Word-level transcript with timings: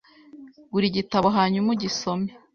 Gura 0.71 0.85
igitabo 0.87 1.27
hanyuma 1.37 1.67
ugisome. 1.75 2.29